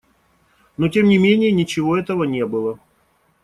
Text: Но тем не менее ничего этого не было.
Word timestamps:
Но 0.77 0.87
тем 0.89 1.07
не 1.09 1.19
менее 1.19 1.51
ничего 1.51 1.95
этого 1.95 2.23
не 2.23 2.43
было. 2.43 2.79